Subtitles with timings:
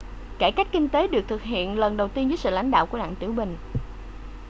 [0.39, 2.97] cải cách kinh tế được thực hiện lần đầu tiên dưới sự lãnh đạo của
[2.97, 3.57] đặng tiểu bình